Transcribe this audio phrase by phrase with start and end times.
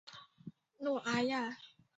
[0.79, 1.59] 诺阿亚。